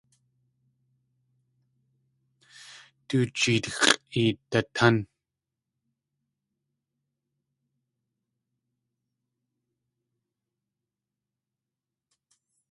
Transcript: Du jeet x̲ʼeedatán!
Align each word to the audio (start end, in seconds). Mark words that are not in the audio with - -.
Du 3.09 3.17
jeet 3.37 3.65
x̲ʼeedatán! 3.81 4.95